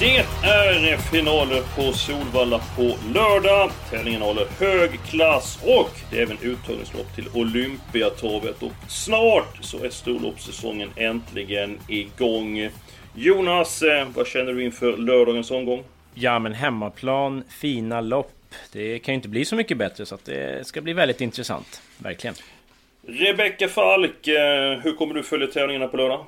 [0.00, 3.70] Det är finaler på Solvalla på lördag.
[3.90, 8.62] Tävlingen håller hög klass och det är även uttagningslopp till Olympiatorvet.
[8.62, 12.68] Och snart så är storloppssäsongen äntligen igång.
[13.14, 15.84] Jonas, eh, vad känner du inför lördagens omgång?
[16.14, 18.54] Ja men hemmaplan, fina lopp.
[18.72, 21.82] Det kan ju inte bli så mycket bättre så det ska bli väldigt intressant.
[21.98, 22.34] Verkligen.
[23.06, 26.24] Rebecka Falk, eh, hur kommer du följa tävlingarna på lördag?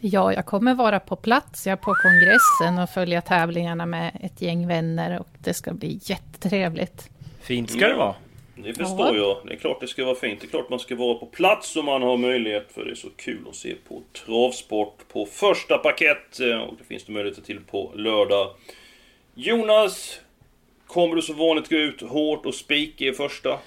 [0.00, 4.42] Ja, jag kommer vara på plats, jag är på kongressen och följa tävlingarna med ett
[4.42, 7.10] gäng vänner och det ska bli jättetrevligt.
[7.40, 8.14] Fint ska det vara.
[8.54, 9.36] Det förstår jag.
[9.46, 10.40] Det är klart det ska vara fint.
[10.40, 12.72] Det är klart man ska vara på plats om man har möjlighet.
[12.72, 16.40] För det är så kul att se på travsport på första paket.
[16.40, 18.50] eh, Och det finns det möjligheter till på lördag.
[19.34, 20.20] Jonas,
[20.86, 23.58] kommer du som vanligt gå ut hårt och spika i första?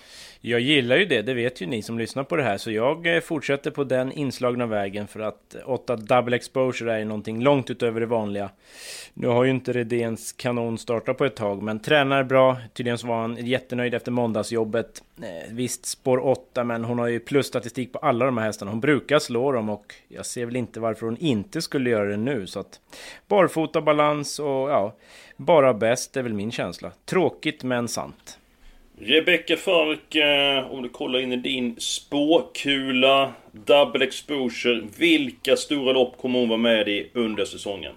[0.42, 2.58] Jag gillar ju det, det vet ju ni som lyssnar på det här.
[2.58, 7.06] Så jag eh, fortsätter på den inslagna vägen för att 8 double exposure är ju
[7.06, 8.50] någonting långt utöver det vanliga.
[9.14, 12.58] Nu har ju inte Redéns kanon startat på ett tag, men tränar bra.
[12.74, 15.04] Tydligen så var han jättenöjd efter måndagsjobbet.
[15.22, 18.72] Eh, visst, spår 8, men hon har ju plusstatistik på alla de här hästarna.
[18.72, 22.18] Hon brukar slå dem och jag ser väl inte varför hon inte skulle göra det
[22.18, 22.48] nu.
[22.48, 22.80] Så att
[23.28, 24.96] barfota, balans och ja,
[25.38, 26.92] bara bäst är väl min känsla.
[27.06, 28.39] Tråkigt men sant.
[29.02, 34.88] Rebecka Falk, eh, om du kollar in i din spåkula, double exposure.
[34.98, 37.94] Vilka stora lopp kommer hon vara med i under säsongen?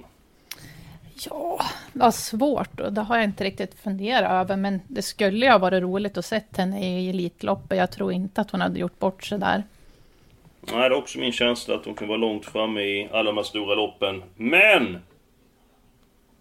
[1.30, 1.60] Ja,
[1.92, 5.58] vad svårt och det har jag inte riktigt funderat över, men det skulle ju ha
[5.58, 7.78] varit roligt att se henne i Elitloppet.
[7.78, 9.62] Jag tror inte att hon hade gjort bort sig där.
[10.60, 13.36] Nej, det är också min känsla att hon kan vara långt framme i alla de
[13.36, 14.22] här stora loppen.
[14.36, 14.98] Men!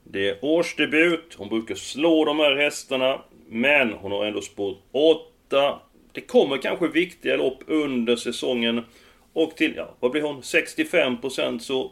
[0.04, 3.22] Det är årsdebut, hon brukar slå de här hästarna.
[3.54, 5.80] Men hon har ändå spår 8.
[6.12, 8.86] Det kommer kanske viktiga lopp under säsongen.
[9.34, 10.42] Och till, ja, vad blir hon?
[10.42, 11.92] 65% så...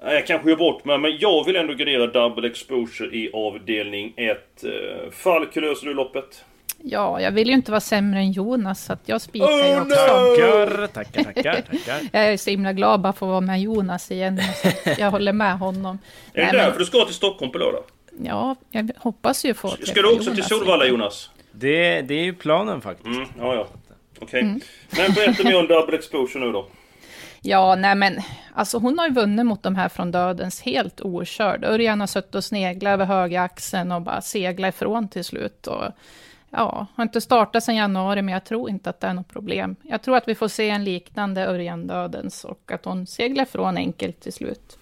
[0.00, 4.64] Jag kanske gör bort mig, men jag vill ändå gradera double exposure i avdelning 1.
[4.64, 6.44] Eh, Falk, hur löser du loppet?
[6.82, 9.82] Ja, jag vill ju inte vara sämre än Jonas, så att jag spikar ju Oh,
[9.82, 9.96] också.
[9.96, 12.00] Tackar, tackar, tackar, tackar.
[12.12, 14.40] Jag är så himla glad bara för att vara med Jonas igen.
[14.98, 15.98] Jag håller med honom.
[16.32, 17.82] Är det Nej, men- därför du ska till Stockholm på lördag?
[18.22, 20.86] Ja, jag hoppas ju få Ska träffa du också till Solvalla.
[20.86, 21.30] Jonas?
[21.52, 23.06] Det, det är ju planen faktiskt.
[23.06, 23.66] Mm, ja, ja.
[24.20, 24.40] Okej.
[24.40, 24.60] Mm.
[24.96, 26.66] Men berätta mer om double exposure nu då.
[27.46, 28.20] Ja, nej men
[28.54, 31.64] alltså hon har ju vunnit mot de här från dödens helt okörd.
[31.64, 35.66] Örjan har suttit och sneglat över höga axeln och bara seglat ifrån till slut.
[35.66, 35.84] Och,
[36.50, 39.76] ja, har inte startat sedan januari, men jag tror inte att det är något problem.
[39.82, 43.76] Jag tror att vi får se en liknande Örjan dödens och att hon seglar ifrån
[43.76, 44.78] enkelt till slut.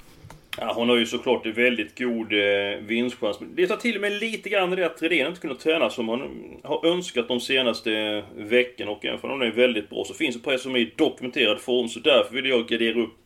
[0.58, 3.40] Ja, hon har ju såklart en väldigt god eh, vinstchans.
[3.40, 6.08] Men Det tar till och med lite grann det att Redén inte kunnat träna som
[6.08, 6.20] han
[6.64, 8.90] har önskat de senaste veckorna.
[8.90, 11.60] Och även om hon är väldigt bra så finns det på som är i dokumenterad
[11.60, 11.88] form.
[11.88, 13.18] Så därför vill jag gradera upp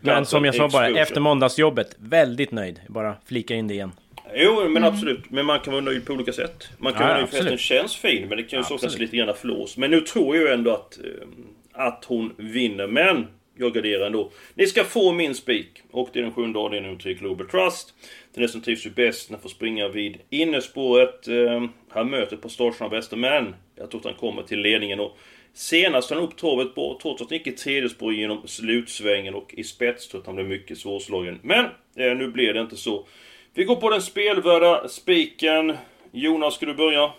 [0.00, 2.80] Men som jag sa bara, efter måndagsjobbet, väldigt nöjd.
[2.88, 3.92] Bara flika in det igen.
[4.34, 5.30] Jo, men absolut.
[5.30, 6.68] Men man kan vara nöjd på olika sätt.
[6.78, 9.16] Man kan Ja, vara nöjd för hästen känns fin, men det kan ju saknas lite
[9.16, 9.76] grann flås.
[9.76, 11.26] Men nu tror jag ju ändå att, eh,
[11.72, 12.86] att hon vinner.
[12.86, 13.26] Men
[13.58, 14.30] jag garderar ändå.
[14.54, 15.82] Ni ska få min spik.
[15.90, 17.94] Och det är den sjunde avdelningen till Global Trust.
[18.34, 21.28] Den är som trivs ju bäst när han får springa vid innerspåret.
[21.28, 25.00] Eh, han möter på startsnabba bästa men jag tror att han kommer till ledningen.
[25.00, 25.18] Och
[25.56, 29.54] Senast han upp travet bra, trots att han gick i tredje spår genom slutsvängen och
[29.54, 31.38] i spets tror att han blev mycket svårslagen.
[31.42, 31.64] Men
[31.96, 33.06] eh, nu blev det inte så.
[33.54, 35.76] Vi går på den spelvärda spiken.
[36.12, 37.12] Jonas, ska du börja?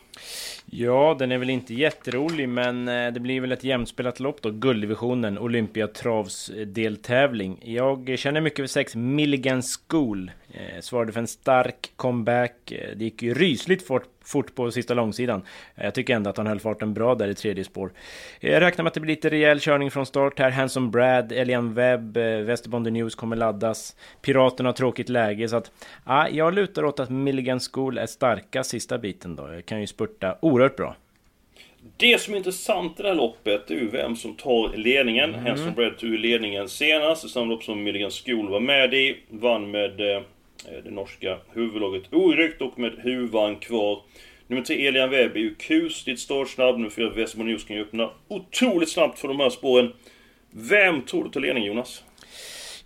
[0.70, 4.52] Ja, den är väl inte jätterolig, men eh, det blir väl ett jämspelat lopp då.
[4.52, 7.60] Gulddivisionen, Olympiatravs eh, deltävling.
[7.64, 10.32] Jag känner mycket för sex Milligan School.
[10.52, 12.72] Eh, svarade för en stark comeback.
[12.72, 15.42] Eh, det gick ju rysligt fort, fort på sista långsidan.
[15.76, 17.92] Jag tycker ändå att han höll farten bra där i tredje spår.
[18.40, 20.52] Jag räknar med att det blir lite rejäl körning från start här.
[20.52, 23.96] Hanson Brad, Elian Webb, Västerbonde News kommer laddas.
[24.22, 25.72] Piraterna har tråkigt läge, så att
[26.06, 29.54] ja, jag lutar åt att Milligan School är starka sista biten då.
[29.54, 30.96] Jag kan ju spurta oerhört bra.
[31.98, 35.34] Det som är intressant i det här loppet är ju vem som tar ledningen.
[35.34, 35.46] Mm.
[35.46, 37.26] Hanson Brad tog ledningen senast.
[37.26, 39.18] I samma lopp som Milligan School var med i.
[39.30, 40.22] Vann med eh,
[40.84, 44.02] det norska huvudlaget oryckt och med huvan kvar.
[44.48, 46.76] Nummer tre Elian Webb är ju kusligt startsnabb.
[46.76, 49.94] Nummer fyra Västerbonde News kan ju öppna otroligt snabbt för de här spåren.
[50.52, 52.04] Vem tror du tar ledningen Jonas?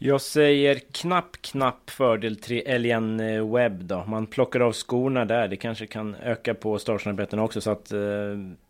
[0.03, 4.05] Jag säger knapp, knapp fördel till Elian eh, Webb då.
[4.07, 5.47] Man plockar av skorna där.
[5.47, 7.61] Det kanske kan öka på startsnabbheten också.
[7.61, 7.99] Så att eh,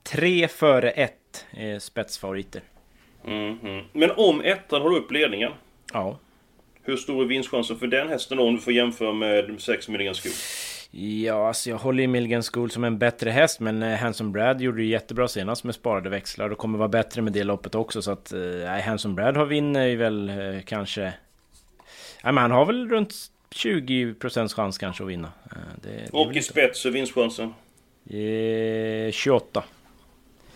[0.04, 2.62] tre före ett är spetsfavoriter.
[3.26, 3.84] Mm -hmm.
[3.94, 5.52] Men om ettan håller upp ledningen?
[5.94, 6.20] Ja.
[6.84, 10.14] Hur stor är vinstchansen för den hästen då, om du får jämföra med 6 Milligan
[10.14, 10.34] School?
[10.94, 14.62] Ja, alltså jag håller ju Milligan School som en bättre häst, men eh, Hanson Brad
[14.62, 18.02] gjorde ju jättebra senast med sparade växlar och kommer vara bättre med det loppet också,
[18.02, 18.34] så att...
[18.34, 21.02] Eh, Hanson Brad har vinner ju väl eh, kanske...
[22.24, 23.14] Nej, men han har väl runt
[23.56, 25.32] 20% chans kanske att vinna.
[25.84, 27.54] Det, det och i spets och vinstchansen?
[28.10, 29.64] Eh, 28.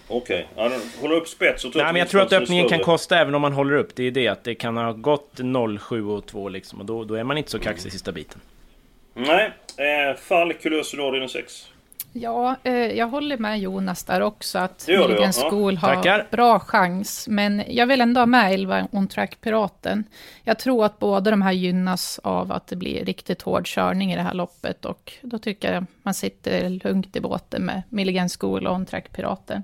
[0.07, 0.79] Okej, okay.
[1.01, 3.53] håller upp spets och Nej men jag tror att öppningen kan kosta även om man
[3.53, 3.95] håller upp.
[3.95, 6.79] Det är det att det kan ha gått 0, 7 och 2 liksom.
[6.79, 8.41] Och då, då är man inte så kaxig sista biten.
[9.15, 11.67] Nej, eh, Falk, hur löser du avdelning 6?
[12.13, 16.27] Ja, eh, jag håller med Jonas där också att Milligan School har Tackar.
[16.31, 17.27] bra chans.
[17.27, 20.03] Men jag vill ändå ha med 11 On Track Piraten.
[20.43, 24.15] Jag tror att båda de här gynnas av att det blir riktigt hård körning i
[24.15, 24.85] det här loppet.
[24.85, 29.11] Och då tycker jag man sitter lugnt i båten med Milligan School och On Track
[29.11, 29.63] Piraten.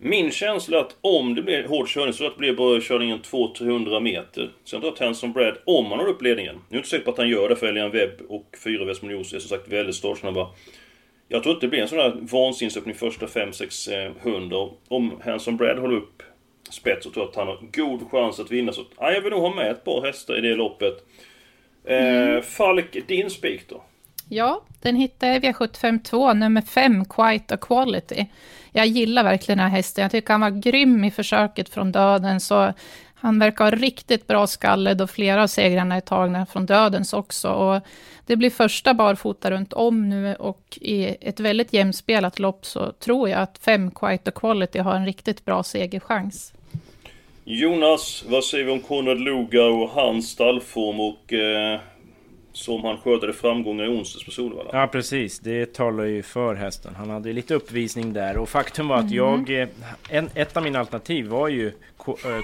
[0.00, 3.18] Min känsla är att om det blir hård körning så att det blir bara körningen
[3.18, 4.50] 200-300 meter.
[4.64, 6.54] Sen tar Tenson Brad om han har upp ledningen.
[6.54, 8.84] Nu är jag inte säker på att han gör det för Elian Webb och fyra
[8.84, 10.48] Westmonios är som sagt väldigt startsnabba.
[11.28, 14.70] Jag tror inte det blir en sån där vansinnesöppning första 5-600.
[14.88, 16.22] Om Hanson Brad håller upp
[16.70, 18.72] spets så tror jag att han har god chans att vinna.
[18.72, 21.06] Så ja, jag vill nog ha med ett par hästar i det loppet.
[21.84, 22.42] Eh, mm.
[22.42, 23.82] Falk, din spik då?
[24.28, 28.26] Ja, den hittade jag V752, nummer 5, Quite a Quality.
[28.72, 30.02] Jag gillar verkligen den här hästen.
[30.02, 32.40] Jag tycker han var grym i försöket från döden.
[32.40, 32.72] Så
[33.14, 37.50] han verkar ha riktigt bra skalle då flera av segrarna är tagna från dödens också.
[37.50, 37.82] Och
[38.26, 43.28] det blir första barfota runt om nu och i ett väldigt jämspelat lopp så tror
[43.28, 46.52] jag att 5 Quite a Quality har en riktigt bra segerchans.
[47.44, 51.80] Jonas, vad säger vi om Konrad Luga och hans stallform och eh,
[52.58, 54.70] som han skördade framgångar i onsdags på Solvalla.
[54.72, 56.94] Ja precis, det talar ju för hästen.
[56.98, 59.14] Han hade lite uppvisning där och faktum var att mm.
[59.16, 59.62] jag...
[59.62, 59.68] Eh,
[60.08, 61.72] en, ett av mina alternativ var ju uh,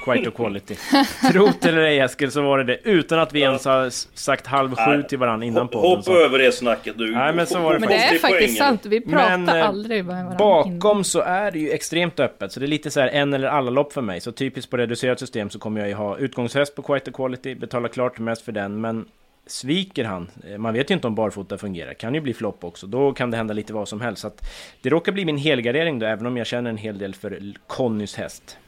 [0.05, 0.76] Quite Quality.
[1.32, 3.46] Trot eller ej Eskil så var det det utan att vi ja.
[3.46, 5.90] ens har sagt halv sju till varandra innan podden.
[5.90, 7.11] Hoppa över det snacket du.
[7.14, 10.05] Nej men så var det Men det är faktiskt sant, vi pratar men, eh, aldrig
[10.05, 11.05] med varandra Bakom innan.
[11.05, 12.52] så är det ju extremt öppet.
[12.52, 14.20] Så det är lite så här en eller alla lopp för mig.
[14.20, 17.88] Så typiskt på reducerat system så kommer jag ju ha utgångshäst på Quite Quality, betala
[17.88, 18.81] klart mest för den.
[18.81, 19.06] Men
[19.46, 22.87] Sviker han, eh, man vet ju inte om barfota fungerar, kan ju bli flopp också.
[22.87, 24.23] Då kan det hända lite vad som helst.
[24.23, 24.41] Så att
[24.82, 28.17] det råkar bli min helgardering då, även om jag känner en hel del för Connys
[28.17, 28.58] häst.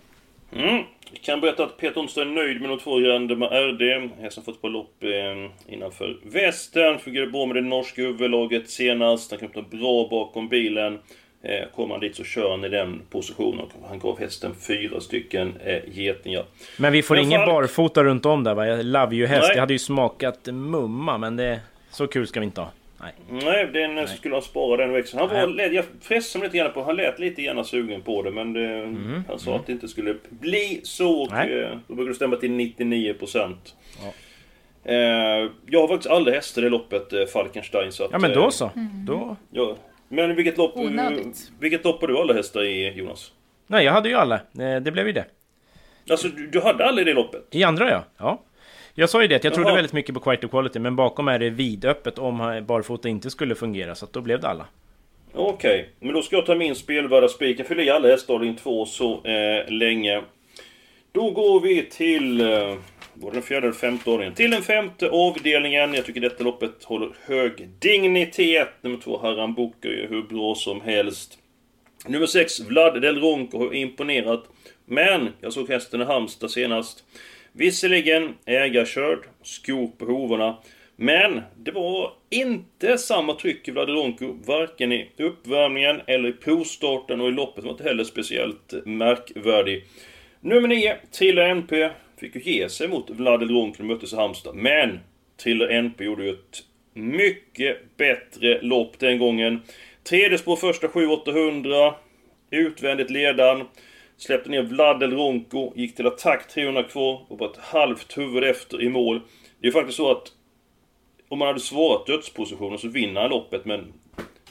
[0.53, 0.85] Mm.
[1.13, 2.99] Jag kan berätta att Peter Onsdag är nöjd med de två
[3.37, 4.11] med RD.
[4.21, 6.99] Hästen fått på lopp eh, innanför västern.
[6.99, 9.31] Fungerade bra med det norska huvudlaget senast.
[9.31, 10.99] Han kom bra bakom bilen.
[11.49, 13.67] Eh, kommer han dit så kör han i den positionen.
[13.89, 16.45] Han gav hästen fyra stycken eh, getingar.
[16.79, 17.49] Men vi får ingen fall...
[17.49, 18.67] barfota runt om där va?
[18.67, 19.43] Jag love you häst.
[19.43, 19.55] Nej.
[19.55, 21.61] Det hade ju smakat mumma men det...
[21.91, 22.71] Så kul ska vi inte ha.
[23.01, 23.13] Nej.
[23.29, 24.09] Nej, den Nej.
[24.09, 25.21] skulle han spara den växeln.
[25.21, 28.31] Han var, jag pressade mig lite grann på Han lät lite grann sugen på det
[28.31, 29.25] men det, mm.
[29.29, 29.61] han sa mm.
[29.61, 31.23] att det inte skulle bli så.
[31.23, 33.55] Och, eh, då brukar det stämma till 99%.
[34.03, 34.13] Ja.
[34.93, 38.51] Eh, jag har faktiskt aldrig hästar i loppet eh, Falkenstein så att, Ja men då
[38.51, 38.71] så.
[38.75, 39.05] Mm.
[39.07, 39.37] Då...
[39.51, 39.77] Ja,
[40.09, 41.51] men vilket lopp, Onödigt.
[41.61, 43.33] vilket lopp har du alla hästar i Jonas?
[43.67, 44.35] Nej, jag hade ju alla.
[44.35, 45.25] Eh, det blev ju det.
[46.11, 47.47] Alltså, du hade alla i det loppet?
[47.51, 48.05] I andra ja.
[48.19, 48.43] ja.
[48.95, 49.77] Jag sa ju det, jag trodde Jaha.
[49.77, 53.95] väldigt mycket på Quite Quality, men bakom är det vidöppet om barfota inte skulle fungera,
[53.95, 54.67] så då blev det alla.
[55.33, 55.85] Okej, okay.
[56.01, 57.61] men då ska jag ta min spelvärda spik.
[57.61, 60.23] Jag fyller i alla hästar i två så eh, länge.
[61.13, 62.41] Då går vi till...
[62.41, 62.75] Eh,
[63.21, 64.35] både den fjärde och femte avdelningen.
[64.35, 65.95] Till den femte avdelningen.
[65.95, 68.69] Jag tycker detta loppet håller hög dignitet.
[68.81, 71.39] Nummer två, Haram Boko är hur bra som helst.
[72.07, 74.45] Nummer sex, Vlad Del Ronco har imponerat.
[74.85, 77.05] Men, jag såg hästen i Halmstad senast.
[77.53, 80.57] Visserligen ägarkörd, skor på hovarna.
[80.97, 86.33] Men det var inte samma tryck i Vlad Del Ronco, varken i uppvärmningen eller i
[86.33, 89.85] provstarten och i loppet var inte heller speciellt märkvärdig.
[90.41, 94.17] Nummer 9, Trilla NP, Fick ju ge sig mot Vladel Ronk när de möttes i
[94.17, 94.55] Halmstad.
[94.55, 95.01] Men!
[95.37, 99.61] Triller NP gjorde ju ett mycket bättre lopp den gången.
[100.05, 101.95] Tredje spår första 7800.
[102.51, 103.65] Utvändigt ledan.
[104.17, 108.83] Släppte ner Vladel Ronko, gick till attack 300 kvar och var ett halvt huvud efter
[108.83, 109.21] i mål.
[109.61, 110.33] Det är ju faktiskt så att
[111.29, 113.93] om man hade svarat dödspositionen så vinner han loppet men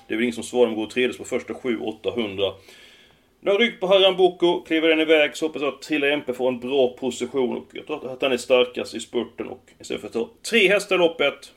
[0.08, 2.44] det är väl ingen som svarar om går tredje på första 7 800
[3.46, 6.34] nu Några ryck på Haram Boko, kliver den iväg så hoppas jag att Trilla MP
[6.34, 10.02] får en bra position och jag tror att han är starkast i spurten och istället
[10.02, 11.52] för att ta tre hästar i loppet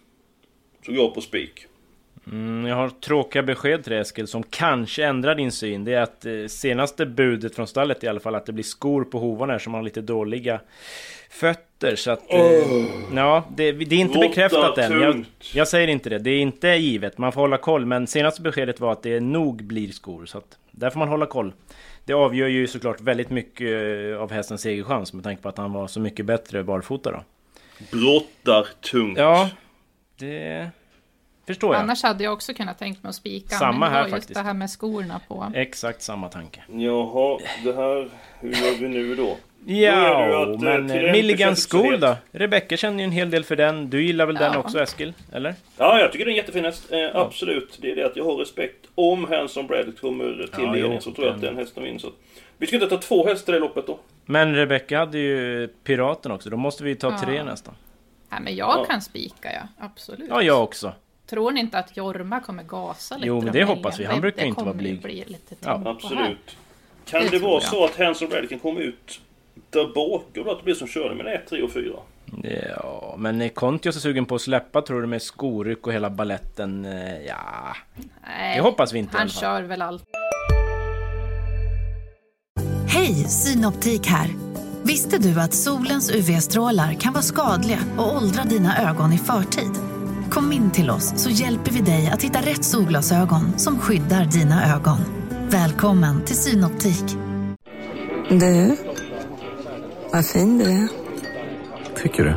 [0.87, 1.66] så går jag på spik.
[2.26, 5.85] Mm, jag har tråkiga besked till dig Eskil som kanske ändrar din syn.
[5.85, 9.04] Det är att eh, senaste budet från stallet i alla fall att det blir skor
[9.04, 10.61] på hovarna här som har lite dåliga
[11.30, 11.97] fötter.
[11.97, 12.33] Så att...
[12.33, 12.40] Eh.
[13.14, 15.00] Ja, det, det, är inte Råtta bekräftat än.
[15.00, 16.18] Jag, jag, säger inte det.
[16.18, 17.18] Det är inte givet.
[17.18, 17.87] Man får hålla koll.
[17.87, 20.26] Men senaste beskedet var att det nog blir skor.
[20.26, 21.52] Så att där får man hålla koll.
[22.04, 23.68] Det avgör ju såklart väldigt mycket
[24.12, 27.25] eh, av hästens segerchans med tanke på att han var så mycket bättre barfota då.
[27.90, 29.18] Brottar tungt.
[29.18, 29.50] Ja,
[30.18, 30.70] det
[31.47, 31.82] förstår jag.
[31.82, 33.56] Annars hade jag också kunnat tänkt mig att spika.
[33.56, 34.35] Samma men det här var just faktiskt.
[34.35, 35.52] det här med skorna på.
[35.54, 36.62] Exakt samma tanke.
[36.68, 38.11] Jaha, det här...
[38.40, 39.37] Hur gör vi nu då?
[39.61, 42.00] Det Ja, att, eh, men till en Milligan procent så School het.
[42.00, 42.17] då?
[42.33, 43.91] Rebecka känner ju en hel del för den.
[43.91, 44.59] Du gillar väl den Ja.
[44.59, 45.12] också Eskil?
[45.33, 45.55] Eller?
[45.77, 46.93] Ja, jag tycker det är jättefin häst.
[46.93, 47.79] Eh, Absolut.
[47.81, 48.87] Det är det att jag har respekt.
[48.95, 51.99] Om Hanson Bradley kommer till Ja, ledning så tror jag att den- den hästen vinner.
[51.99, 52.11] Så.
[52.59, 53.99] Vi ska inte ta två hästar i loppet då.
[54.27, 56.50] Men Rebecka hade ju Piraten också.
[56.50, 57.19] Då måste vi ta Ja.
[57.27, 57.75] tre nästan.
[58.31, 58.85] Nej, men jag Ja.
[58.85, 59.85] kan spika, ja.
[59.87, 60.29] Absolut.
[60.31, 60.93] Ja, jag också.
[61.27, 63.27] Tror ni inte att Jorma kommer gasa lite?
[63.29, 64.05] Jo, men det hoppas vi.
[64.05, 65.03] Han Det- brukar det inte vara kommer ju blyg.
[65.03, 65.83] Bli lite Ja.
[65.87, 66.57] Absolut.
[67.11, 67.62] Kan Det det, vara jag.
[67.62, 69.21] så att Hanson Bradley kan komma ut
[69.71, 70.50] där bakom då?
[70.50, 71.93] Att det blir som körde med 1, 3 och 4?
[72.43, 76.85] Ja, men Kontios är sugen på att släppa tror du med skoryck och hela balletten.
[76.85, 77.37] Eh, Ja,
[78.27, 80.05] Nej, det hoppas vi inte Han kör väl allt.
[82.88, 84.29] Hej, Synoptik här.
[84.83, 89.71] Visste du att solens UV-strålar kan vara skadliga och åldra dina ögon i förtid?
[90.31, 94.75] Kom in till oss så hjälper vi dig att hitta rätt solglasögon som skyddar dina
[94.77, 94.99] ögon.
[95.50, 97.05] Välkommen till Synoptik.
[98.31, 98.77] Du,
[100.12, 100.88] vad fin du är.
[102.03, 102.35] Tycker du?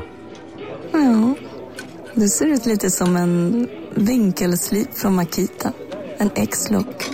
[0.94, 1.36] Ja,
[2.13, 5.74] du ser ut lite som en vinkelslip från Makita.
[6.18, 7.10] En X-look.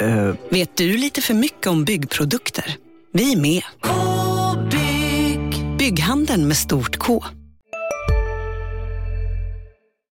[0.00, 2.76] Eh, Vet du lite för mycket om byggprodukter?
[3.12, 3.62] Vi är med.
[4.70, 7.24] bygg Bygghandeln med stort K.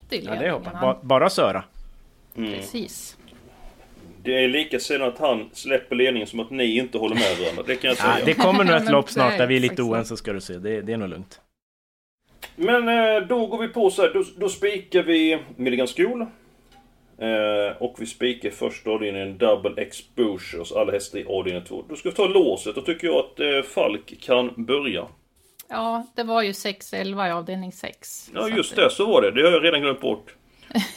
[0.10, 1.64] Till Ja, det hoppas ba Bara Söra.
[2.36, 3.14] Precis.
[4.25, 7.63] Det är lika sällan att han släpper ledningen som att ni inte håller med varandra.
[7.67, 8.25] Det kan jag Ja, säga.
[8.25, 10.53] det kommer nog ett lopp snart det där vi är lite oense ska du se.
[10.53, 11.41] Det, det är nog lugnt.
[12.55, 14.13] Men eh, då går vi på så här.
[14.13, 16.22] Då, då spikar vi Milligan School.
[17.17, 21.86] Eh, och vi spikar första avdelningen Double Exposures, alla hästar i avdelning 2.
[21.89, 22.75] Då ska vi ta låset.
[22.75, 25.05] Då tycker jag att eh, Falk kan börja.
[25.70, 28.32] Ja, det var ju 6-11 i avdelning 6.
[28.34, 28.89] Ja, just det.
[28.89, 29.32] Så var det.
[29.32, 30.36] Det har jag redan glömt bort.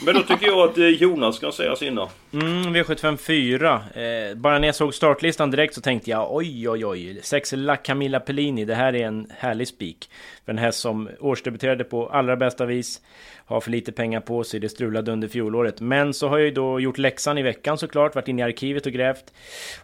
[0.05, 2.09] Men då tycker jag att eh, Jonas kan säga sina.
[2.33, 4.31] Mm, V754.
[4.31, 7.21] Eh, bara när jag såg startlistan direkt så tänkte jag oj, oj, oj.
[7.23, 8.65] Sex La Camilla Pellini.
[8.65, 10.11] Det här är en härlig spik.
[10.45, 13.01] För en häst som årsdebuterade på allra bästa vis.
[13.45, 14.61] Har för lite pengar på sig.
[14.61, 15.81] Det strulade under fjolåret.
[15.81, 18.15] Men så har jag ju då gjort läxan i veckan såklart.
[18.15, 19.33] Varit inne i arkivet och grävt.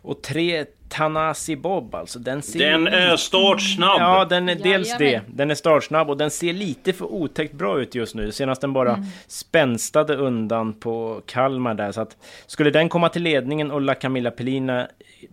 [0.03, 0.65] Och tre
[0.97, 2.19] Tanasi Bob alltså.
[2.19, 3.97] Den ser Den är startsnabb!
[4.01, 5.05] Ja, den är dels det.
[5.05, 5.31] Jajamän.
[5.37, 8.33] Den är startsnabb och den ser lite för otäckt bra ut just nu.
[8.33, 9.05] Senast den bara Mm.
[9.27, 11.93] spänstade undan på Kalmar där.
[11.93, 14.89] Så att skulle den komma till ledningen och La Camilla Pellina,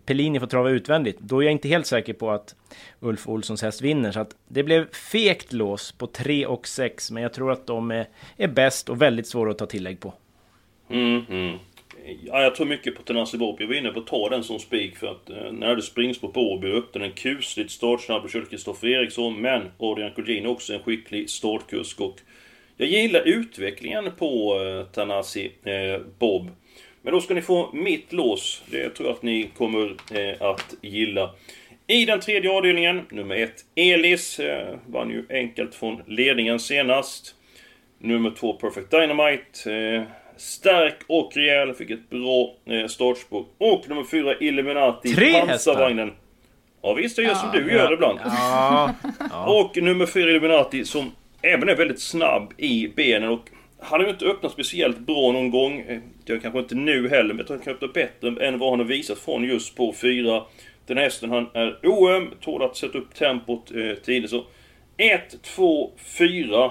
[0.06, 2.54] Pellini får trava utvändigt, då är jag inte helt säker på att
[3.00, 4.12] Ulf Olssons häst vinner.
[4.12, 7.90] Så att det blev fegt lås på 3 och 6, men jag tror att de
[7.90, 10.14] är, är bäst och väldigt svåra att ta tillägg på.
[10.90, 11.58] Mm, mm.
[12.04, 13.60] Ja, jag tror mycket på Tenassi Bob.
[13.60, 16.28] Jag var inne på att ta den som spik för att eh, när du springspår
[16.28, 19.40] på Åby öppnade den kusligt startsnabb och körde Kristoffer Eriksson.
[19.40, 22.20] Men Adrian Colgjini är också en skicklig startkusk och
[22.76, 26.50] jag gillar utvecklingen på eh, Tanasi eh, Bob.
[27.02, 28.62] Men då ska ni få mitt lås.
[28.70, 31.30] Det tror jag att ni kommer eh, att gilla.
[31.86, 34.38] I den tredje avdelningen, nummer ett, Elis.
[34.40, 37.34] Eh, vann ju enkelt från ledningen senast.
[37.98, 39.72] Nummer två Perfect Dynamite.
[39.72, 40.02] Eh,
[40.36, 43.44] stark och rejäl, fick ett bra eh, startspår.
[43.58, 45.14] Och nummer fyra Illuminati.
[45.14, 45.46] Tre hästar?
[45.46, 46.12] pansarvagnen.
[46.82, 48.18] Ja visst, jag gör som du gör ibland.
[48.24, 48.94] Ja,
[49.46, 51.12] Och nummer fyra Illuminati som
[51.42, 53.48] även är väldigt snabb i benen och
[53.80, 55.80] han har ju inte öppnat speciellt bra någon gång.
[55.80, 58.58] Eh, Det är kanske inte nu heller, men jag tror han kan öppna bättre än
[58.58, 60.42] vad han har visat från just på fyra.
[60.86, 64.30] Den här hästen, han är oöm, tål att sätta upp tempot eh, tidigt.
[64.30, 64.44] Så
[64.96, 66.70] 1, 2, 4.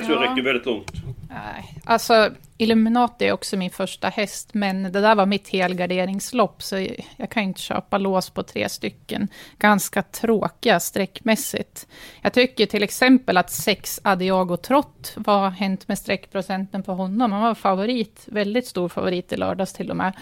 [0.00, 0.30] Det tror jag Ja.
[0.30, 0.92] räcker väldigt långt.
[1.30, 6.86] Nej, alltså Illuminati är också min första häst, men det där var mitt helgarderingslopp, så
[7.16, 9.28] jag kan inte köpa lås på tre stycken.
[9.58, 11.86] Ganska tråkiga streckmässigt.
[12.22, 17.32] Jag tycker till exempel att sex Adiago Trott, vad har hänt med streckprocenten på honom?
[17.32, 20.12] Han var favorit, väldigt stor favorit i lördags till och med.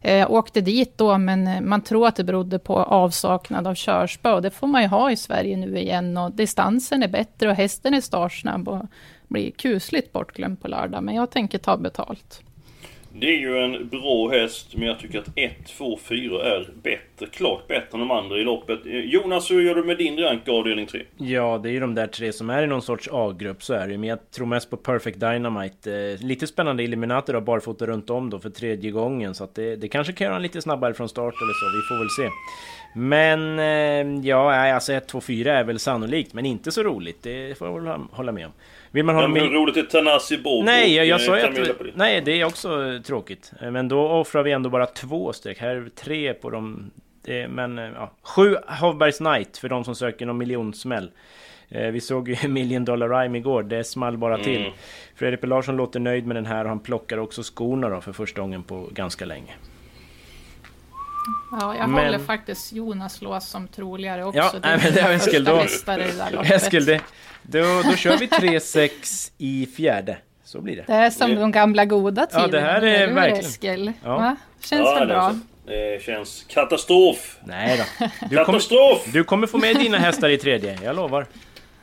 [0.00, 4.32] Eh, Jag åkte dit då, men man tror att det berodde på avsaknad av körspö.
[4.32, 6.16] Och det får man ju ha i Sverige nu igen.
[6.16, 8.82] Och distansen är bättre och hästen är startsnabb och
[9.28, 11.02] blir kusligt bortglömd på lördag.
[11.02, 12.42] Men jag tänker ta betalt.
[13.16, 17.26] Det är ju en bra häst, men jag tycker att 1, 2, 4 är bättre.
[17.32, 18.80] Klart bättre än de andra i loppet.
[18.84, 21.02] Jonas, hur gör du med din rank avdelning 3?
[21.16, 23.88] Ja, det är ju de där tre som är i någon sorts A-grupp, så är
[23.88, 23.98] det.
[23.98, 25.94] Men jag tror mest på Perfect Dynamite.
[25.94, 29.34] Eh, lite spännande Illuminator då, barfota runt om då för tredje gången.
[29.34, 31.82] Så att det, det kanske kan göra en lite snabbare från start eller så, vi
[31.88, 32.34] får väl se.
[32.94, 37.22] Men eh, ja, alltså 1, 2, 4 är väl sannolikt, men inte så roligt.
[37.22, 38.52] Det får jag väl hålla med om.
[38.94, 40.64] Vill man ha men hur roligt är Tanasi Bob?
[40.64, 41.80] Nej, jag, jag och, sa ju eh, att...
[41.94, 43.52] Nej, det är också tråkigt.
[43.60, 45.58] Eh, Men då offrar vi ändå bara två streck.
[45.58, 46.90] Här är tre på de...
[47.24, 48.10] Det, men eh, ja.
[48.22, 51.10] Sju Hovbergs Knight för de som söker någon miljonsmäll.
[51.68, 54.60] Eh, Vi såg ju Million Dollar Rhyme igår, det small bara till.
[54.60, 54.72] Mm.
[55.14, 58.12] Fredrik P Larsson låter nöjd med den här och han plockar också skorna då för
[58.12, 59.52] första gången på ganska länge.
[61.60, 64.38] Ja, jag Men- håller faktiskt Jonas Lås som troligare också.
[64.38, 65.62] Ja, Det nej, men det är Eskil då.
[65.62, 66.50] lista i det där loppet.
[66.52, 67.00] Eskil, det,
[67.42, 70.16] då, då kör vi 3-6 i fjärde.
[70.44, 70.84] Så blir det.
[70.86, 72.66] Det är som de gamla goda Ja, tiderna.
[72.66, 73.92] det här är hur, verkligen- Eskil?
[74.04, 74.16] Ja.
[74.16, 74.36] Va?
[74.60, 75.34] Känns Ja, väl det är bra?
[75.66, 77.36] Det känns katastrof.
[77.44, 78.06] Nej då.
[78.30, 79.02] Du Katastrof!
[79.04, 81.26] kommer, du kommer få med dina hästar i tredje, jag lovar.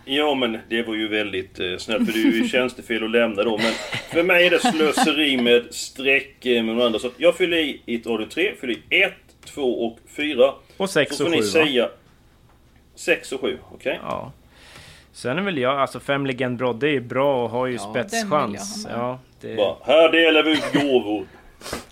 [0.06, 3.44] Ja men det var ju väldigt eh, snällt för det är ju tjänstefel att lämna
[3.44, 3.72] då men
[4.12, 7.96] För mig är det slöseri med streck eh, med andra så jag fyller i i
[7.96, 9.14] ett avdelning 3, fyller i 1,
[9.54, 11.66] 2 och 4 Och sex Så och får ni sju, va?
[11.66, 11.90] säga
[12.96, 14.00] 6 och 7, okej?
[14.04, 14.32] Ja.
[15.14, 18.86] Sen väl jag, alltså fem legend Brodde är ju bra och har ju vill spetschans.
[18.86, 18.92] ha.
[18.92, 19.56] Ja, det...
[19.56, 21.26] Bara, Här delar vi ut gåvor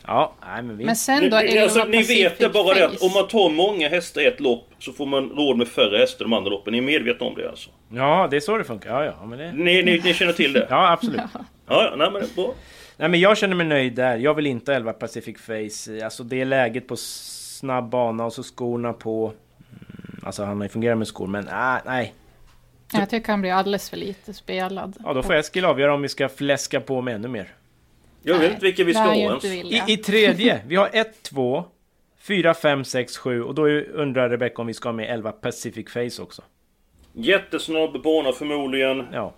[0.08, 0.86] ja, nej men vi...
[0.86, 3.50] Men sen ni, då, ni, alltså, ni vet det bara det att om man tar
[3.50, 6.72] många hästar i ett lopp Så får man råd med färre hästar de andra loppen,
[6.72, 7.70] ni är medvetna om det alltså?
[7.94, 9.04] Ja, det är så det funkar.
[9.04, 9.52] Ja, ja, men det...
[9.52, 10.68] Ni, ni, ni känner till det?
[10.70, 11.22] Ja, absolut.
[11.36, 12.54] Ja, ja, nej men det är bra
[12.98, 14.18] Nej men jag känner mig nöjd där.
[14.18, 16.06] Jag vill inte 11 Pacific Face.
[16.06, 16.96] Alltså det är läget på
[17.60, 19.26] snabb bana och så skorna på...
[19.28, 22.14] Mm, Alltså han har ju fungerat med skor men ah, nej.
[22.94, 24.98] Jag tycker han blir alldeles för lite spelad.
[25.04, 27.48] Ja då får Eskil avgöra om vi ska fläska på med ännu mer.
[28.24, 29.40] Jag vet inte vilka vi ska det ha.
[29.44, 31.66] I, I tredje, vi har 1, 2,
[32.20, 35.92] 4, 5, 6, 7 och då undrar Rebecca om vi ska ha med 11 Pacific
[35.92, 36.42] Face också.
[37.14, 39.34] Jättesnabb bana förmodligen Ja.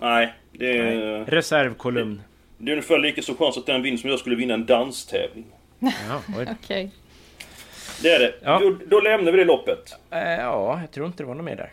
[0.00, 0.84] Nej, det är...
[0.84, 1.24] Nej.
[1.26, 2.22] Reservkolumn.
[2.58, 5.46] Det är ungefär lika stor chans att den vinner som jag skulle vinna en danstävling.
[5.78, 6.90] Ja, oj.
[8.02, 8.34] Det är det.
[8.42, 8.58] Ja.
[8.58, 9.94] Då, då lämnar vi det loppet.
[10.10, 11.72] Eh, ja, jag tror inte det var något mer där.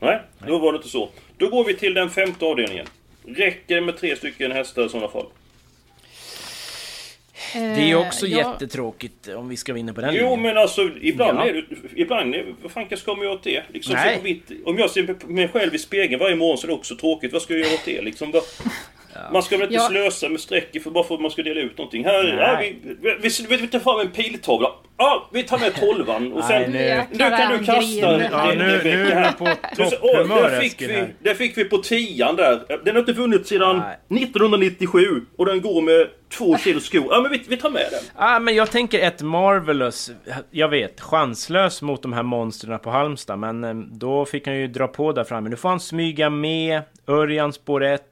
[0.00, 1.08] Nej, då var det inte så.
[1.38, 2.86] Då går vi till den femte avdelningen.
[3.26, 5.26] Räcker det med tre stycken hästar i sådana fall?
[7.52, 10.42] Det är ju Eh, också ja, jättetråkigt om vi ska vinna på den Jo linjen.
[10.42, 11.46] men alltså ibland Ja.
[11.46, 11.62] är det...
[12.00, 13.62] Ibland är, Vad fan ska man göra åt det?
[13.68, 16.96] Liksom, mitt, om jag ser mig själv i spegeln varje morgon så är det också
[16.96, 17.32] tråkigt.
[17.32, 18.00] Vad ska jag göra åt det?
[18.02, 18.32] Liksom,
[19.14, 19.88] vad, Man ska väl inte Ja.
[19.88, 22.04] slösa med streck för bara för att man ska dela ut någonting.
[22.04, 22.76] Här, ja, vi,
[23.22, 24.68] vi, vi, vi tar fram en piltavla.
[24.96, 26.70] Ja, vi tar med tolvan och sen...
[26.72, 28.22] Nej, nu- Nu kan du kasta...
[28.30, 29.22] Ja, nu, Rebecca nu är här.
[29.24, 29.44] han på
[29.76, 31.14] topphumör där, fick Eskil vi, här.
[31.22, 32.60] där fick vi på tian där.
[32.84, 34.22] Den har inte vunnit sedan Nej.
[34.24, 35.00] 1997
[35.38, 36.06] och den går med
[36.38, 37.06] två kilo skor.
[37.10, 38.00] Ja men vi, vi tar med den.
[38.16, 40.10] Ah, men jag tänker ett Marvelous,
[40.50, 44.66] jag vet, chanslös mot de här monstren på Halmstad, men eh, då fick han ju
[44.68, 45.48] dra på där framme.
[45.50, 48.02] Nu får han smyga med, Örjan spår 1.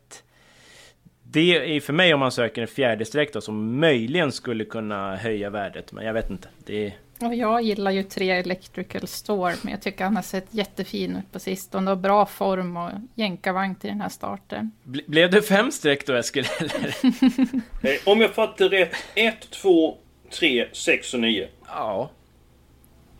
[1.30, 5.16] Det är för mig om man söker en fjärde streck då, som möjligen skulle kunna
[5.16, 6.48] höja värdet, men jag vet inte.
[6.66, 9.56] Det jag gillar ju tre Electrical Storm.
[9.62, 11.90] men Jag tycker han har sett jättefin ut på sistone.
[11.90, 14.70] Och bra form och jänkarvagn till den här starten.
[14.84, 16.46] Ble- Blev det fem streck då Eskil?
[16.60, 16.94] Eller?
[17.82, 19.96] Eh, om jag fattar rätt, 1, 2,
[20.30, 21.48] 3, 6 och 9.
[21.66, 22.10] Ja.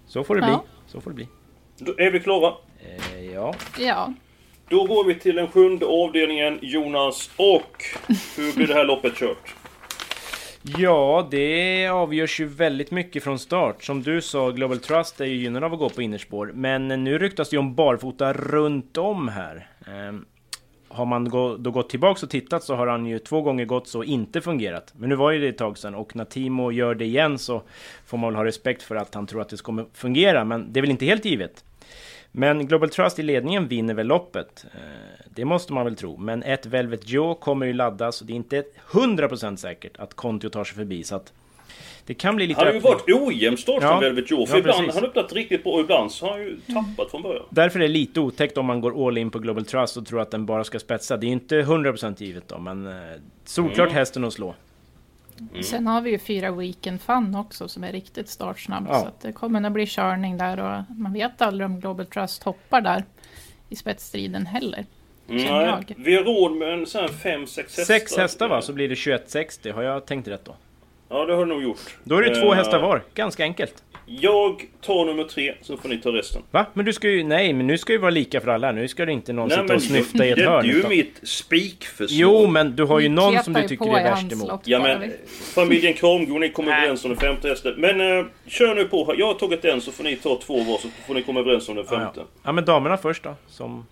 [0.07, 0.51] Så får det bli.
[0.51, 0.65] Ja.
[0.87, 1.29] Så får det bli.
[1.79, 2.55] Då är vi klara.
[2.81, 3.55] Eh, ja.
[3.79, 4.13] Ja,
[4.71, 7.31] då går vi till den sjunde avdelningen, Jonas.
[7.37, 7.85] Och
[8.37, 9.55] hur blir det här loppet kört?
[10.79, 13.85] Ja, det avgörs ju väldigt mycket från start.
[13.85, 16.53] Som du sa, Global Trust är ju gynnad av att gå på innerspår.
[16.55, 19.67] Men nu ryktas det ju om barfota runt om här.
[19.87, 20.25] Ehm,
[20.89, 21.25] har man
[21.59, 24.41] då gått tillbaks och tittat så har han ju två gånger gått så och inte
[24.41, 24.93] fungerat.
[24.97, 27.63] Men nu var ju det ett tag sedan och när Timo gör det igen så
[28.07, 30.45] får man väl ha respekt för att han tror att det kommer fungera.
[30.45, 31.65] Men det är väl inte helt givet.
[32.33, 34.65] Men Global Trust i ledningen vinner väl loppet.
[34.75, 34.81] Eh,
[35.35, 36.17] Det måste man väl tro.
[36.17, 40.49] Men ett Velvet Joe kommer ju laddas och det är inte 100% säkert att Kontio
[40.49, 41.05] tar sig förbi.
[41.05, 41.33] Så att
[42.07, 43.99] det kan bli lite Han har ju varit ojämn start Ja.
[44.01, 44.47] Velvet Joe.
[44.47, 47.23] För Ja, ibland har han öppnat riktigt bra, ibland så har han ju tappat från
[47.23, 47.45] början.
[47.51, 50.21] Därför är det lite otäckt om man går all in på Global Trust och tror
[50.21, 51.17] att den bara ska spetsa.
[51.17, 52.93] Det är ju inte 100% givet då, men eh,
[53.45, 53.95] solklart Mm.
[53.95, 54.55] hästen att slå.
[55.63, 58.87] Sen har vi ju fyra Weekend Fun också som är riktigt startsnabb.
[58.89, 59.01] Ja.
[59.01, 62.43] Så att det kommer nog bli körning där och man vet aldrig om Global Trust
[62.43, 63.05] hoppar där
[63.69, 64.87] i spetsstriden heller.
[65.29, 65.95] Känner Nej, jag.
[65.97, 67.83] vi har råd med en sån här 5-6 hästar.
[67.85, 69.71] Sex hästar va, så blir det 2160.
[69.71, 70.55] Har jag tänkt rätt då?
[71.09, 71.99] Ja, det har du nog gjort.
[72.05, 73.03] Då är det två Eh, hästar var.
[73.15, 73.83] Ganska enkelt.
[74.11, 76.43] Jag tar nummer tre, så får ni ta resten.
[76.51, 76.67] Va?
[76.75, 77.25] Men du ska ju...
[77.25, 78.73] Nej, men nu ska ju vara lika för alla.
[78.73, 80.65] Nu ska det inte någon Nej, sitta och snyfta i ett det hörn.
[80.65, 82.19] är ju mitt spikförslag.
[82.21, 84.61] Jo, men du har ju någon som du tycker är i värst emot.
[84.65, 85.13] Ja men
[85.55, 87.75] familjen Kramgård, ni kommer överens om den femte hästen.
[87.79, 89.15] Men eh, kör nu på.
[89.19, 91.69] Jag har tagit en så får ni ta två var så får ni komma överens
[91.69, 92.21] om den Ja, femte.
[92.21, 92.27] ja.
[92.43, 93.35] ja, men damerna först då.
[93.49, 93.87] Som...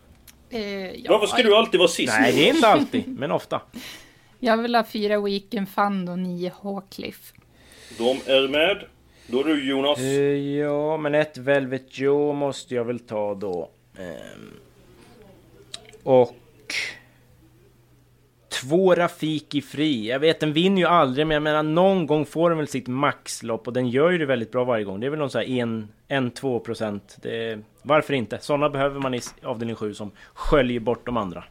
[0.50, 2.12] Eh, ja, Varför ska du alltid vara sist?
[2.20, 3.61] Nej, det är inte alltid, men ofta.
[4.40, 7.33] Jag vill ha fyra Weekend Fund och nio Hawcliff.
[7.98, 8.85] De är med.
[9.26, 9.98] Då är du Jonas.
[9.98, 13.70] Eh, ja, men ett Velvet Joe måste jag väl ta då.
[13.98, 14.50] Ehm,
[16.02, 16.34] och...
[18.62, 20.08] Två Rafiki Fri.
[20.08, 22.86] Jag vet, den vinner ju aldrig, men jag menar någon gång får den väl sitt
[22.86, 25.00] maxlopp och den gör ju det väldigt bra varje gång.
[25.00, 27.18] Det är väl någon sån här 1-2 procent.
[27.82, 28.38] Varför inte?
[28.38, 31.44] Sådana behöver man i avdelning 7 som sköljer bort de andra.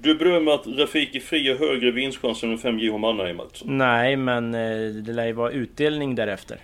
[0.00, 3.64] Du bedömer att Rafiki Fri har högre vinstchans än 5 Johan Mannheim alltså?
[3.68, 6.58] Nej, men eh, det lär ju vara utdelning därefter.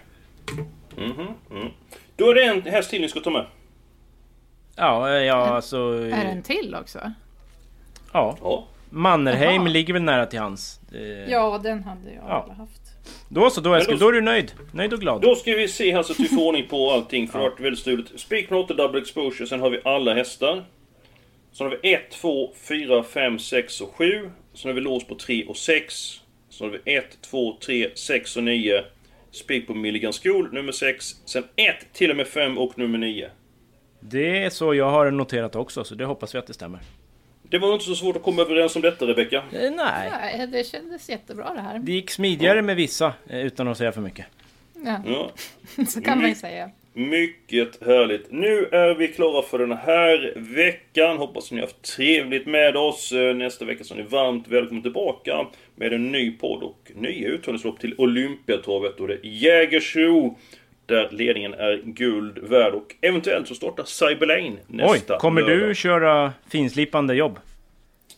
[0.96, 1.26] Mhm.
[1.50, 1.68] Mm.
[2.16, 3.46] Då är det en häst till ni ska ta med.
[4.76, 5.76] Ja, eh, ja alltså...
[5.78, 7.12] Är det en till också?
[8.12, 8.36] Ja.
[8.42, 8.64] Ja.
[8.90, 9.68] Mannerheim Jaha.
[9.72, 10.80] ligger väl nära till hans.
[10.94, 12.54] Eh, Ja, den hade jag Ja.
[12.58, 12.80] haft.
[13.28, 14.52] Då så, då Eskil, då- då är du nöjd.
[14.72, 15.20] Nöjd och glad.
[15.22, 17.50] Då ska vi se här så att vi får ordning på allting för det har
[17.50, 18.20] varit väldigt stuligt.
[18.20, 20.64] Spik på 8 double exposure, sen har vi alla hästar.
[21.52, 24.30] Sen har vi 1, 2, 4, 5, 6 och 7.
[24.54, 26.20] Sen har vi lås på 3 och 6.
[26.50, 28.84] Sen har vi 1, 2, 3, 6 och 9.
[29.38, 31.04] Spik på Milligan School, nummer 6.
[31.24, 33.30] Sen 1 till och med 5 och nummer 9.
[34.00, 36.80] Det är så jag har noterat också, så det hoppas vi att det stämmer.
[37.50, 39.36] Det var inte så svårt att komma överens om detta Rebecka.
[39.36, 40.10] Eh, nej.
[40.10, 41.78] Nej, det kändes jättebra det här.
[41.78, 44.26] Det gick smidigare med vissa, eh, utan att säga för mycket.
[44.84, 45.30] Ja, Ja.
[45.88, 46.70] så kan man ju säga.
[46.92, 48.32] Mycket härligt.
[48.32, 51.16] Nu är vi klara för den här veckan.
[51.18, 53.12] Hoppas ni har haft trevligt med oss.
[53.12, 55.46] Eh, Nästa vecka så är ni varmt välkomna tillbaka
[55.78, 60.38] med en ny podd och nya uttagningslopp till Olympiatravet och det är Jägersro.
[60.86, 65.68] Där ledningen är guld värd och eventuellt så startar Cyberlane nästa Oj, kommer lördag.
[65.68, 67.38] du köra finslipande jobb?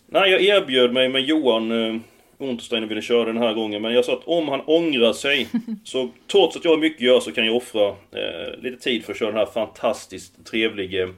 [0.07, 2.01] Nej, jag erbjöd mig med Johan eh,
[2.39, 3.83] Untersteiner ville köra den här gången.
[3.83, 5.49] Men jag sa att om han ångrar sig,
[5.85, 9.05] så trots att jag har mycket att göra så kan jag offra eh, lite tid
[9.05, 11.09] för att köra den här fantastiskt trevliga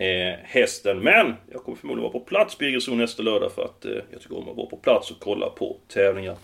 [0.00, 0.98] eh, hästen.
[0.98, 4.20] Men jag kommer förmodligen vara på plats på Jägersro nästa lördag för att eh, jag
[4.20, 6.36] tycker om att vara på plats och kolla på tävlingar.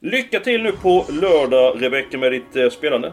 [0.00, 3.12] Lycka till nu på lördag Rebecka med ditt eh, spelande.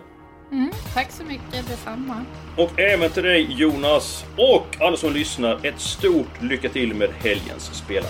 [0.52, 2.26] Mm, tack så mycket, detsamma.
[2.58, 7.64] Och även till dig Jonas och alla som lyssnar ett stort lycka till med helgens
[7.64, 8.10] spelande.